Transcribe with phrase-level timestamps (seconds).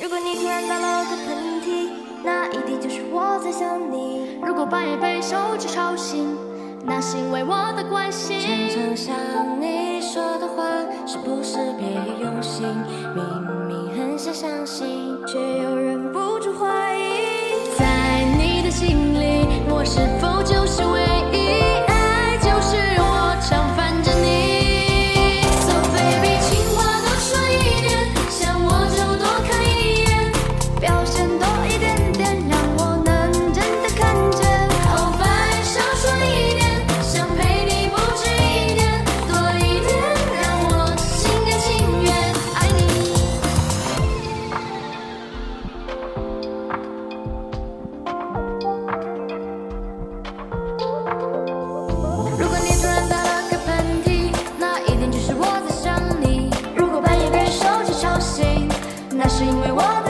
[0.00, 1.90] 如果你突然打了个喷嚏，
[2.24, 4.40] 那一定就是我在想你。
[4.42, 6.34] 如果半夜被手机吵醒，
[6.84, 8.40] 那是因为我的关心。
[8.40, 10.64] 常常想你说的话，
[11.06, 12.66] 是不是别有用心？
[13.14, 13.22] 明
[13.68, 13.81] 明。
[59.24, 60.01] 那是因为我